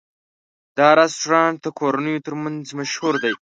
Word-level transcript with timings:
دا 0.77 0.89
رستورانت 0.99 1.57
د 1.61 1.67
کورنیو 1.79 2.23
تر 2.25 2.33
منځ 2.43 2.63
مشهور 2.79 3.13
دی. 3.23 3.33